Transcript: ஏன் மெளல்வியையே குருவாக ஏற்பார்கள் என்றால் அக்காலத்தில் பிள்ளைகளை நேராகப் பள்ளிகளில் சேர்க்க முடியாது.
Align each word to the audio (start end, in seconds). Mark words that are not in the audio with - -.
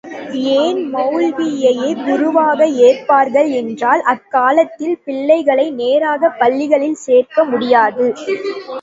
ஏன் 0.53 0.79
மெளல்வியையே 0.93 1.67
குருவாக 1.99 2.57
ஏற்பார்கள் 2.79 3.49
என்றால் 3.53 4.01
அக்காலத்தில் 4.13 4.97
பிள்ளைகளை 5.05 5.67
நேராகப் 5.77 6.37
பள்ளிகளில் 6.39 7.01
சேர்க்க 7.05 7.45
முடியாது. 7.45 8.07